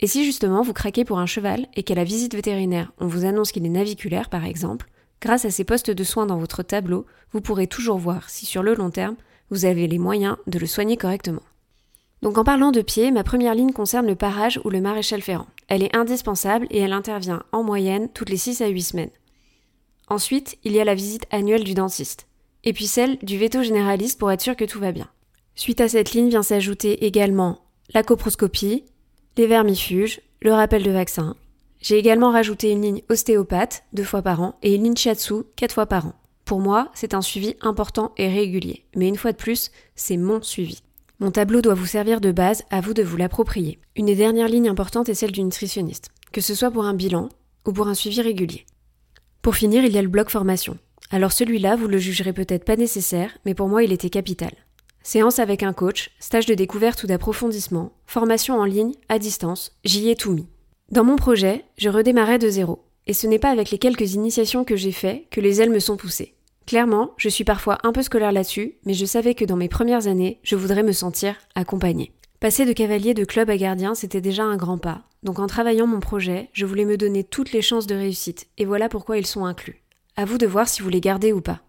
Et 0.00 0.08
si 0.08 0.24
justement 0.24 0.62
vous 0.62 0.72
craquez 0.72 1.04
pour 1.04 1.20
un 1.20 1.26
cheval 1.26 1.68
et 1.76 1.84
qu'à 1.84 1.94
la 1.94 2.02
visite 2.02 2.34
vétérinaire 2.34 2.90
on 2.98 3.06
vous 3.06 3.24
annonce 3.24 3.52
qu'il 3.52 3.64
est 3.64 3.68
naviculaire 3.68 4.28
par 4.28 4.44
exemple, 4.44 4.90
grâce 5.20 5.44
à 5.44 5.52
ces 5.52 5.62
postes 5.62 5.92
de 5.92 6.02
soins 6.02 6.26
dans 6.26 6.38
votre 6.38 6.64
tableau, 6.64 7.06
vous 7.30 7.40
pourrez 7.40 7.68
toujours 7.68 7.98
voir 7.98 8.30
si 8.30 8.46
sur 8.46 8.64
le 8.64 8.74
long 8.74 8.90
terme 8.90 9.14
vous 9.48 9.64
avez 9.64 9.86
les 9.86 9.98
moyens 10.00 10.38
de 10.48 10.58
le 10.58 10.66
soigner 10.66 10.96
correctement. 10.96 11.44
Donc 12.20 12.36
en 12.36 12.42
parlant 12.42 12.72
de 12.72 12.82
pied, 12.82 13.12
ma 13.12 13.22
première 13.22 13.54
ligne 13.54 13.72
concerne 13.72 14.08
le 14.08 14.16
parage 14.16 14.60
ou 14.64 14.70
le 14.70 14.80
maréchal 14.80 15.22
ferrant. 15.22 15.46
Elle 15.68 15.84
est 15.84 15.94
indispensable 15.94 16.66
et 16.70 16.80
elle 16.80 16.94
intervient 16.94 17.44
en 17.52 17.62
moyenne 17.62 18.08
toutes 18.12 18.30
les 18.30 18.38
6 18.38 18.60
à 18.60 18.66
8 18.66 18.82
semaines. 18.82 19.10
Ensuite, 20.08 20.58
il 20.64 20.72
y 20.72 20.80
a 20.80 20.84
la 20.84 20.96
visite 20.96 21.28
annuelle 21.30 21.62
du 21.62 21.74
dentiste. 21.74 22.26
Et 22.64 22.72
puis 22.72 22.86
celle 22.86 23.18
du 23.18 23.38
veto 23.38 23.62
généraliste 23.62 24.18
pour 24.18 24.30
être 24.30 24.40
sûr 24.40 24.56
que 24.56 24.64
tout 24.64 24.80
va 24.80 24.92
bien. 24.92 25.08
Suite 25.54 25.80
à 25.80 25.88
cette 25.88 26.12
ligne 26.12 26.28
vient 26.28 26.42
s'ajouter 26.42 27.04
également 27.06 27.60
la 27.92 28.02
coproscopie, 28.02 28.84
les 29.36 29.46
vermifuges, 29.46 30.20
le 30.40 30.52
rappel 30.52 30.82
de 30.82 30.90
vaccin. 30.90 31.36
J'ai 31.80 31.98
également 31.98 32.30
rajouté 32.30 32.70
une 32.70 32.82
ligne 32.82 33.02
ostéopathe 33.08 33.84
deux 33.92 34.04
fois 34.04 34.22
par 34.22 34.42
an 34.42 34.54
et 34.62 34.74
une 34.74 34.84
ligne 34.84 34.96
shiatsu 34.96 35.44
quatre 35.56 35.74
fois 35.74 35.86
par 35.86 36.06
an. 36.06 36.14
Pour 36.44 36.60
moi, 36.60 36.90
c'est 36.94 37.14
un 37.14 37.22
suivi 37.22 37.54
important 37.60 38.12
et 38.16 38.28
régulier. 38.28 38.84
Mais 38.96 39.08
une 39.08 39.16
fois 39.16 39.32
de 39.32 39.36
plus, 39.36 39.70
c'est 39.94 40.16
mon 40.16 40.42
suivi. 40.42 40.82
Mon 41.20 41.30
tableau 41.30 41.60
doit 41.60 41.74
vous 41.74 41.86
servir 41.86 42.20
de 42.20 42.32
base, 42.32 42.64
à 42.70 42.80
vous 42.80 42.94
de 42.94 43.02
vous 43.02 43.16
l'approprier. 43.16 43.78
Une 43.94 44.06
des 44.06 44.14
dernières 44.14 44.48
lignes 44.48 44.68
importantes 44.68 45.08
est 45.08 45.14
celle 45.14 45.32
du 45.32 45.42
nutritionniste, 45.42 46.08
que 46.32 46.40
ce 46.40 46.54
soit 46.54 46.70
pour 46.70 46.84
un 46.84 46.94
bilan 46.94 47.28
ou 47.66 47.72
pour 47.72 47.88
un 47.88 47.94
suivi 47.94 48.20
régulier. 48.20 48.64
Pour 49.42 49.54
finir, 49.54 49.84
il 49.84 49.92
y 49.92 49.98
a 49.98 50.02
le 50.02 50.08
bloc 50.08 50.28
formation. 50.28 50.76
Alors 51.10 51.32
celui-là, 51.32 51.74
vous 51.74 51.88
le 51.88 51.98
jugerez 51.98 52.32
peut-être 52.32 52.64
pas 52.64 52.76
nécessaire, 52.76 53.36
mais 53.44 53.54
pour 53.54 53.68
moi 53.68 53.82
il 53.82 53.92
était 53.92 54.10
capital. 54.10 54.52
Séance 55.02 55.38
avec 55.38 55.62
un 55.62 55.72
coach, 55.72 56.10
stage 56.20 56.46
de 56.46 56.54
découverte 56.54 57.02
ou 57.02 57.06
d'approfondissement, 57.06 57.92
formation 58.06 58.58
en 58.58 58.64
ligne, 58.64 58.92
à 59.08 59.18
distance, 59.18 59.72
j'y 59.84 60.08
ai 60.08 60.14
tout 60.14 60.32
mis. 60.32 60.46
Dans 60.90 61.04
mon 61.04 61.16
projet, 61.16 61.64
je 61.78 61.88
redémarrais 61.88 62.38
de 62.38 62.48
zéro. 62.48 62.84
Et 63.06 63.12
ce 63.12 63.26
n'est 63.26 63.38
pas 63.38 63.50
avec 63.50 63.70
les 63.70 63.78
quelques 63.78 64.14
initiations 64.14 64.64
que 64.64 64.76
j'ai 64.76 64.92
fait 64.92 65.26
que 65.30 65.40
les 65.40 65.60
ailes 65.60 65.70
me 65.70 65.80
sont 65.80 65.96
poussées. 65.96 66.34
Clairement, 66.66 67.12
je 67.16 67.28
suis 67.28 67.44
parfois 67.44 67.78
un 67.82 67.92
peu 67.92 68.02
scolaire 68.02 68.30
là-dessus, 68.30 68.74
mais 68.84 68.94
je 68.94 69.06
savais 69.06 69.34
que 69.34 69.44
dans 69.44 69.56
mes 69.56 69.68
premières 69.68 70.06
années, 70.06 70.38
je 70.44 70.54
voudrais 70.54 70.84
me 70.84 70.92
sentir 70.92 71.34
accompagnée. 71.56 72.12
Passer 72.38 72.64
de 72.64 72.72
cavalier 72.72 73.14
de 73.14 73.24
club 73.24 73.50
à 73.50 73.56
gardien, 73.56 73.96
c'était 73.96 74.20
déjà 74.20 74.44
un 74.44 74.56
grand 74.56 74.78
pas. 74.78 75.02
Donc 75.24 75.40
en 75.40 75.46
travaillant 75.46 75.86
mon 75.86 75.98
projet, 75.98 76.50
je 76.52 76.66
voulais 76.66 76.84
me 76.84 76.96
donner 76.96 77.24
toutes 77.24 77.52
les 77.52 77.62
chances 77.62 77.86
de 77.86 77.94
réussite, 77.96 78.46
et 78.58 78.64
voilà 78.64 78.88
pourquoi 78.88 79.18
ils 79.18 79.26
sont 79.26 79.44
inclus. 79.44 79.82
À 80.20 80.26
vous 80.26 80.36
de 80.36 80.46
voir 80.46 80.68
si 80.68 80.82
vous 80.82 80.90
les 80.90 81.00
gardez 81.00 81.32
ou 81.32 81.40
pas. 81.40 81.60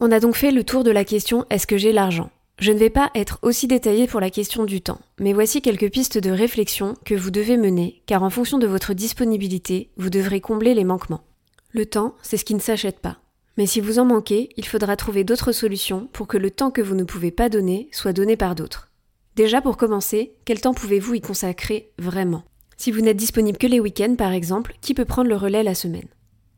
On 0.00 0.10
a 0.10 0.18
donc 0.18 0.34
fait 0.34 0.50
le 0.50 0.64
tour 0.64 0.82
de 0.82 0.90
la 0.90 1.04
question 1.04 1.46
est-ce 1.48 1.68
que 1.68 1.78
j'ai 1.78 1.92
l'argent? 1.92 2.32
Je 2.58 2.72
ne 2.72 2.78
vais 2.78 2.90
pas 2.90 3.12
être 3.14 3.38
aussi 3.42 3.68
détaillée 3.68 4.08
pour 4.08 4.18
la 4.18 4.30
question 4.30 4.64
du 4.64 4.80
temps, 4.80 4.98
mais 5.20 5.32
voici 5.32 5.62
quelques 5.62 5.92
pistes 5.92 6.18
de 6.18 6.32
réflexion 6.32 6.96
que 7.04 7.14
vous 7.14 7.30
devez 7.30 7.56
mener, 7.56 8.02
car 8.06 8.24
en 8.24 8.30
fonction 8.30 8.58
de 8.58 8.66
votre 8.66 8.94
disponibilité, 8.94 9.90
vous 9.96 10.10
devrez 10.10 10.40
combler 10.40 10.74
les 10.74 10.82
manquements. 10.82 11.22
Le 11.70 11.86
temps, 11.86 12.16
c'est 12.20 12.36
ce 12.36 12.44
qui 12.44 12.56
ne 12.56 12.60
s'achète 12.60 12.98
pas. 12.98 13.18
Mais 13.56 13.66
si 13.66 13.80
vous 13.80 14.00
en 14.00 14.04
manquez, 14.04 14.48
il 14.56 14.66
faudra 14.66 14.96
trouver 14.96 15.22
d'autres 15.22 15.52
solutions 15.52 16.08
pour 16.12 16.26
que 16.26 16.36
le 16.36 16.50
temps 16.50 16.72
que 16.72 16.82
vous 16.82 16.96
ne 16.96 17.04
pouvez 17.04 17.30
pas 17.30 17.48
donner 17.48 17.90
soit 17.92 18.12
donné 18.12 18.36
par 18.36 18.56
d'autres. 18.56 18.90
Déjà 19.36 19.60
pour 19.60 19.76
commencer, 19.76 20.34
quel 20.44 20.60
temps 20.60 20.74
pouvez-vous 20.74 21.14
y 21.14 21.20
consacrer 21.20 21.92
vraiment? 21.98 22.42
Si 22.76 22.90
vous 22.90 23.02
n'êtes 23.02 23.16
disponible 23.16 23.56
que 23.56 23.68
les 23.68 23.78
week-ends 23.78 24.16
par 24.18 24.32
exemple, 24.32 24.74
qui 24.80 24.94
peut 24.94 25.04
prendre 25.04 25.28
le 25.28 25.36
relais 25.36 25.62
la 25.62 25.76
semaine? 25.76 26.08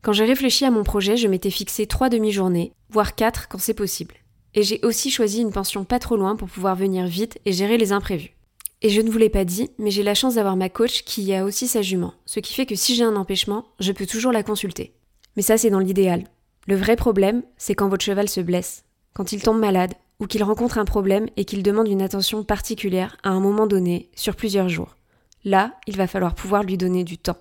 Quand 0.01 0.13
j'ai 0.13 0.25
réfléchi 0.25 0.65
à 0.65 0.71
mon 0.71 0.83
projet, 0.83 1.17
je 1.17 1.27
m'étais 1.27 1.49
fixé 1.49 1.87
trois 1.87 2.09
demi-journées, 2.09 2.71
voire 2.89 3.15
quatre 3.15 3.47
quand 3.47 3.57
c'est 3.57 3.73
possible. 3.73 4.15
Et 4.53 4.63
j'ai 4.63 4.79
aussi 4.83 5.11
choisi 5.11 5.41
une 5.41 5.51
pension 5.51 5.83
pas 5.83 5.99
trop 5.99 6.15
loin 6.15 6.35
pour 6.35 6.47
pouvoir 6.47 6.75
venir 6.75 7.05
vite 7.05 7.39
et 7.45 7.51
gérer 7.51 7.77
les 7.77 7.91
imprévus. 7.91 8.35
Et 8.81 8.89
je 8.89 9.01
ne 9.01 9.09
vous 9.09 9.17
l'ai 9.17 9.29
pas 9.29 9.43
dit, 9.43 9.71
mais 9.79 9.91
j'ai 9.91 10.03
la 10.03 10.13
chance 10.13 10.35
d'avoir 10.35 10.55
ma 10.55 10.69
coach 10.69 11.03
qui 11.03 11.33
a 11.33 11.43
aussi 11.43 11.67
sa 11.67 11.81
jument, 11.81 12.13
ce 12.25 12.39
qui 12.39 12.53
fait 12.53 12.67
que 12.67 12.75
si 12.75 12.95
j'ai 12.95 13.03
un 13.03 13.15
empêchement, 13.15 13.65
je 13.79 13.91
peux 13.91 14.05
toujours 14.05 14.31
la 14.31 14.43
consulter. 14.43 14.93
Mais 15.35 15.41
ça 15.41 15.57
c'est 15.57 15.71
dans 15.71 15.79
l'idéal. 15.79 16.25
Le 16.67 16.75
vrai 16.75 16.95
problème, 16.95 17.43
c'est 17.57 17.75
quand 17.75 17.89
votre 17.89 18.05
cheval 18.05 18.29
se 18.29 18.41
blesse, 18.41 18.83
quand 19.13 19.31
il 19.31 19.41
tombe 19.41 19.59
malade, 19.59 19.93
ou 20.19 20.27
qu'il 20.27 20.43
rencontre 20.43 20.77
un 20.77 20.85
problème 20.85 21.27
et 21.37 21.45
qu'il 21.45 21.63
demande 21.63 21.87
une 21.87 22.01
attention 22.01 22.43
particulière 22.43 23.17
à 23.23 23.29
un 23.29 23.39
moment 23.39 23.67
donné, 23.67 24.09
sur 24.15 24.35
plusieurs 24.35 24.69
jours. 24.69 24.95
Là, 25.43 25.75
il 25.87 25.95
va 25.95 26.07
falloir 26.07 26.35
pouvoir 26.35 26.63
lui 26.63 26.77
donner 26.77 27.03
du 27.03 27.17
temps. 27.17 27.37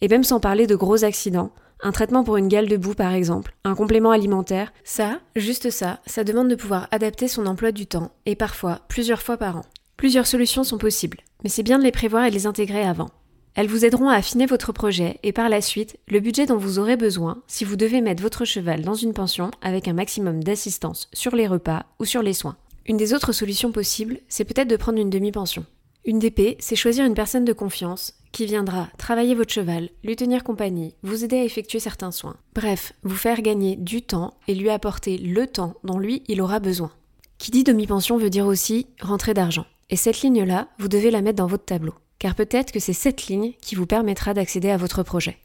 Et 0.00 0.08
même 0.08 0.24
sans 0.24 0.40
parler 0.40 0.66
de 0.66 0.76
gros 0.76 1.04
accidents, 1.04 1.52
un 1.82 1.92
traitement 1.92 2.24
pour 2.24 2.36
une 2.36 2.48
gale 2.48 2.68
de 2.68 2.76
boue 2.76 2.94
par 2.94 3.12
exemple, 3.12 3.54
un 3.64 3.74
complément 3.74 4.12
alimentaire, 4.12 4.72
ça, 4.84 5.20
juste 5.36 5.70
ça, 5.70 6.00
ça 6.06 6.24
demande 6.24 6.48
de 6.48 6.54
pouvoir 6.54 6.88
adapter 6.92 7.28
son 7.28 7.46
emploi 7.46 7.72
du 7.72 7.86
temps, 7.86 8.12
et 8.24 8.36
parfois 8.36 8.80
plusieurs 8.88 9.22
fois 9.22 9.36
par 9.36 9.56
an. 9.56 9.64
Plusieurs 9.96 10.26
solutions 10.26 10.64
sont 10.64 10.78
possibles, 10.78 11.18
mais 11.42 11.50
c'est 11.50 11.62
bien 11.62 11.78
de 11.78 11.84
les 11.84 11.92
prévoir 11.92 12.24
et 12.24 12.30
de 12.30 12.34
les 12.34 12.46
intégrer 12.46 12.82
avant. 12.82 13.10
Elles 13.54 13.66
vous 13.66 13.84
aideront 13.84 14.08
à 14.08 14.14
affiner 14.14 14.46
votre 14.46 14.72
projet 14.72 15.18
et 15.22 15.32
par 15.32 15.48
la 15.48 15.60
suite 15.60 15.98
le 16.08 16.20
budget 16.20 16.46
dont 16.46 16.56
vous 16.56 16.78
aurez 16.78 16.96
besoin 16.96 17.42
si 17.46 17.64
vous 17.64 17.76
devez 17.76 18.00
mettre 18.00 18.22
votre 18.22 18.46
cheval 18.46 18.82
dans 18.82 18.94
une 18.94 19.12
pension 19.12 19.50
avec 19.60 19.88
un 19.88 19.92
maximum 19.92 20.42
d'assistance 20.42 21.08
sur 21.12 21.36
les 21.36 21.46
repas 21.46 21.84
ou 21.98 22.06
sur 22.06 22.22
les 22.22 22.32
soins. 22.32 22.56
Une 22.86 22.96
des 22.96 23.12
autres 23.12 23.32
solutions 23.32 23.70
possibles, 23.70 24.20
c'est 24.28 24.44
peut-être 24.44 24.68
de 24.68 24.76
prendre 24.76 24.98
une 24.98 25.10
demi-pension. 25.10 25.66
Une 26.04 26.18
DP, 26.18 26.56
c'est 26.58 26.76
choisir 26.76 27.04
une 27.04 27.14
personne 27.14 27.44
de 27.44 27.52
confiance 27.52 28.14
qui 28.32 28.46
viendra 28.46 28.88
travailler 28.98 29.34
votre 29.34 29.52
cheval, 29.52 29.90
lui 30.02 30.16
tenir 30.16 30.42
compagnie, 30.42 30.94
vous 31.02 31.24
aider 31.24 31.36
à 31.36 31.44
effectuer 31.44 31.80
certains 31.80 32.10
soins. 32.10 32.36
Bref, 32.54 32.92
vous 33.02 33.14
faire 33.14 33.42
gagner 33.42 33.76
du 33.76 34.02
temps 34.02 34.34
et 34.48 34.54
lui 34.54 34.70
apporter 34.70 35.18
le 35.18 35.46
temps 35.46 35.74
dont 35.84 35.98
lui 35.98 36.22
il 36.28 36.40
aura 36.40 36.60
besoin. 36.60 36.90
Qui 37.38 37.50
dit 37.50 37.64
demi-pension 37.64 38.16
veut 38.16 38.30
dire 38.30 38.46
aussi 38.46 38.86
rentrée 39.00 39.34
d'argent. 39.34 39.66
Et 39.90 39.96
cette 39.96 40.22
ligne-là, 40.22 40.68
vous 40.78 40.88
devez 40.88 41.10
la 41.10 41.22
mettre 41.22 41.36
dans 41.36 41.46
votre 41.46 41.64
tableau 41.64 41.94
car 42.22 42.36
peut-être 42.36 42.70
que 42.70 42.78
c'est 42.78 42.92
cette 42.92 43.26
ligne 43.26 43.54
qui 43.60 43.74
vous 43.74 43.84
permettra 43.84 44.32
d'accéder 44.32 44.70
à 44.70 44.76
votre 44.76 45.02
projet. 45.02 45.38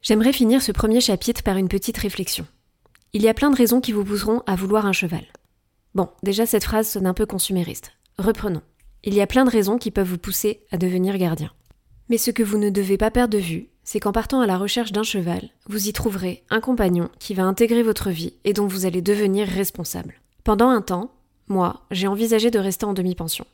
J'aimerais 0.00 0.32
finir 0.32 0.62
ce 0.62 0.72
premier 0.72 1.02
chapitre 1.02 1.42
par 1.42 1.58
une 1.58 1.68
petite 1.68 1.98
réflexion. 1.98 2.46
Il 3.12 3.20
y 3.20 3.28
a 3.28 3.34
plein 3.34 3.50
de 3.50 3.56
raisons 3.56 3.82
qui 3.82 3.92
vous 3.92 4.02
pousseront 4.02 4.42
à 4.46 4.56
vouloir 4.56 4.86
un 4.86 4.94
cheval. 4.94 5.26
Bon, 5.94 6.08
déjà 6.22 6.46
cette 6.46 6.64
phrase 6.64 6.88
sonne 6.88 7.06
un 7.06 7.12
peu 7.12 7.26
consumériste. 7.26 7.92
Reprenons. 8.16 8.62
Il 9.02 9.14
y 9.14 9.22
a 9.22 9.26
plein 9.26 9.46
de 9.46 9.50
raisons 9.50 9.78
qui 9.78 9.90
peuvent 9.90 10.08
vous 10.08 10.18
pousser 10.18 10.66
à 10.70 10.76
devenir 10.76 11.16
gardien. 11.16 11.50
Mais 12.10 12.18
ce 12.18 12.30
que 12.30 12.42
vous 12.42 12.58
ne 12.58 12.68
devez 12.68 12.98
pas 12.98 13.10
perdre 13.10 13.32
de 13.32 13.42
vue, 13.42 13.68
c'est 13.82 13.98
qu'en 13.98 14.12
partant 14.12 14.40
à 14.40 14.46
la 14.46 14.58
recherche 14.58 14.92
d'un 14.92 15.02
cheval, 15.02 15.48
vous 15.68 15.88
y 15.88 15.92
trouverez 15.92 16.44
un 16.50 16.60
compagnon 16.60 17.08
qui 17.18 17.32
va 17.32 17.44
intégrer 17.44 17.82
votre 17.82 18.10
vie 18.10 18.34
et 18.44 18.52
dont 18.52 18.66
vous 18.66 18.84
allez 18.84 19.00
devenir 19.00 19.48
responsable. 19.48 20.20
Pendant 20.44 20.68
un 20.68 20.82
temps, 20.82 21.12
moi, 21.48 21.86
j'ai 21.90 22.08
envisagé 22.08 22.50
de 22.50 22.58
rester 22.58 22.84
en 22.84 22.92
demi-pension. 22.92 23.46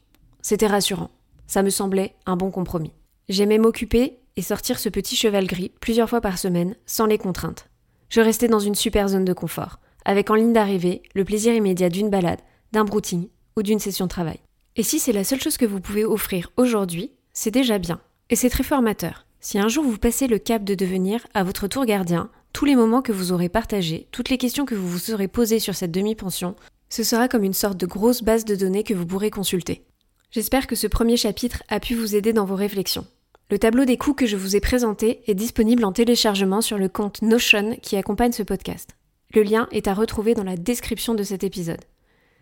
C'était 0.42 0.66
rassurant. 0.66 1.10
Ça 1.46 1.62
me 1.62 1.70
semblait 1.70 2.16
un 2.26 2.36
bon 2.36 2.50
compromis. 2.50 2.92
J'aimais 3.28 3.58
m'occuper 3.58 4.18
et 4.34 4.42
sortir 4.42 4.80
ce 4.80 4.88
petit 4.88 5.16
cheval 5.16 5.46
gris 5.46 5.72
plusieurs 5.80 6.08
fois 6.08 6.20
par 6.20 6.38
semaine, 6.38 6.74
sans 6.86 7.06
les 7.06 7.18
contraintes. 7.18 7.68
Je 8.08 8.20
restais 8.20 8.48
dans 8.48 8.60
une 8.60 8.74
super 8.74 9.08
zone 9.08 9.24
de 9.24 9.32
confort, 9.32 9.78
avec 10.04 10.28
en 10.28 10.34
ligne 10.34 10.52
d'arrivée 10.52 11.02
le 11.14 11.24
plaisir 11.24 11.54
immédiat 11.54 11.88
d'une 11.88 12.10
balade, 12.10 12.40
d'un 12.72 12.84
brouting 12.84 13.28
ou 13.56 13.62
d'une 13.62 13.78
session 13.78 14.06
de 14.06 14.10
travail. 14.10 14.40
Et 14.78 14.82
si 14.82 14.98
c'est 14.98 15.12
la 15.12 15.24
seule 15.24 15.40
chose 15.40 15.56
que 15.56 15.64
vous 15.64 15.80
pouvez 15.80 16.04
offrir 16.04 16.52
aujourd'hui, 16.58 17.10
c'est 17.32 17.50
déjà 17.50 17.78
bien. 17.78 17.98
Et 18.28 18.36
c'est 18.36 18.50
très 18.50 18.62
formateur. 18.62 19.26
Si 19.40 19.58
un 19.58 19.68
jour 19.68 19.82
vous 19.82 19.96
passez 19.96 20.26
le 20.26 20.38
cap 20.38 20.64
de 20.64 20.74
devenir, 20.74 21.26
à 21.32 21.44
votre 21.44 21.66
tour 21.66 21.86
gardien, 21.86 22.28
tous 22.52 22.66
les 22.66 22.76
moments 22.76 23.00
que 23.00 23.12
vous 23.12 23.32
aurez 23.32 23.48
partagés, 23.48 24.06
toutes 24.12 24.28
les 24.28 24.36
questions 24.36 24.66
que 24.66 24.74
vous 24.74 24.88
vous 24.88 24.98
serez 24.98 25.28
posées 25.28 25.60
sur 25.60 25.74
cette 25.74 25.92
demi-pension, 25.92 26.56
ce 26.90 27.04
sera 27.04 27.26
comme 27.26 27.42
une 27.42 27.54
sorte 27.54 27.78
de 27.78 27.86
grosse 27.86 28.22
base 28.22 28.44
de 28.44 28.54
données 28.54 28.84
que 28.84 28.92
vous 28.92 29.06
pourrez 29.06 29.30
consulter. 29.30 29.82
J'espère 30.30 30.66
que 30.66 30.76
ce 30.76 30.86
premier 30.86 31.16
chapitre 31.16 31.62
a 31.68 31.80
pu 31.80 31.94
vous 31.94 32.14
aider 32.14 32.34
dans 32.34 32.44
vos 32.44 32.54
réflexions. 32.54 33.06
Le 33.50 33.58
tableau 33.58 33.86
des 33.86 33.96
coûts 33.96 34.14
que 34.14 34.26
je 34.26 34.36
vous 34.36 34.56
ai 34.56 34.60
présenté 34.60 35.22
est 35.26 35.34
disponible 35.34 35.84
en 35.84 35.92
téléchargement 35.92 36.60
sur 36.60 36.76
le 36.76 36.90
compte 36.90 37.22
Notion 37.22 37.78
qui 37.80 37.96
accompagne 37.96 38.32
ce 38.32 38.42
podcast. 38.42 38.90
Le 39.34 39.42
lien 39.42 39.68
est 39.70 39.88
à 39.88 39.94
retrouver 39.94 40.34
dans 40.34 40.44
la 40.44 40.56
description 40.56 41.14
de 41.14 41.22
cet 41.22 41.44
épisode. 41.44 41.80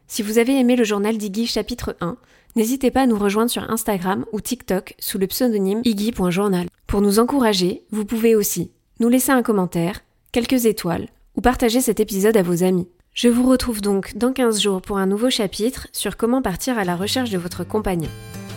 Si 0.07 0.23
vous 0.23 0.39
avez 0.39 0.59
aimé 0.59 0.77
le 0.77 0.85
journal 0.85 1.17
d'Iggy 1.17 1.47
chapitre 1.47 1.97
1, 2.01 2.17
n'hésitez 2.57 2.91
pas 2.91 3.03
à 3.03 3.07
nous 3.07 3.19
rejoindre 3.19 3.51
sur 3.51 3.71
Instagram 3.71 4.25
ou 4.33 4.41
TikTok 4.41 4.95
sous 4.99 5.19
le 5.19 5.27
pseudonyme 5.27 5.81
iggy.journal. 5.85 6.69
Pour 6.87 7.01
nous 7.01 7.19
encourager, 7.19 7.83
vous 7.91 8.05
pouvez 8.05 8.35
aussi 8.35 8.71
nous 9.01 9.09
laisser 9.09 9.33
un 9.33 9.43
commentaire, 9.43 10.01
quelques 10.33 10.67
étoiles 10.67 11.09
ou 11.37 11.41
partager 11.41 11.81
cet 11.81 12.01
épisode 12.01 12.37
à 12.37 12.43
vos 12.43 12.63
amis. 12.63 12.89
Je 13.13 13.29
vous 13.29 13.49
retrouve 13.49 13.81
donc 13.81 14.17
dans 14.17 14.33
15 14.33 14.61
jours 14.61 14.83
pour 14.83 14.99
un 14.99 15.07
nouveau 15.07 15.31
chapitre 15.31 15.89
sur 15.93 16.17
comment 16.17 16.43
partir 16.43 16.79
à 16.79 16.85
la 16.85 16.97
recherche 16.97 17.31
de 17.31 17.39
votre 17.39 17.65
compagnon. 17.65 18.11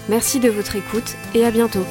Merci 0.09 0.39
de 0.39 0.49
votre 0.49 0.75
écoute 0.75 1.15
et 1.35 1.45
à 1.45 1.51
bientôt. 1.51 1.85